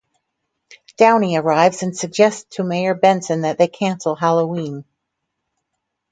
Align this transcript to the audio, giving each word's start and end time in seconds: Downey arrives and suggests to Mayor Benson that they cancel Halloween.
Downey 0.97 1.35
arrives 1.37 1.83
and 1.83 1.95
suggests 1.95 2.55
to 2.55 2.63
Mayor 2.63 2.95
Benson 2.95 3.41
that 3.41 3.59
they 3.59 3.67
cancel 3.67 4.15
Halloween. 4.15 4.83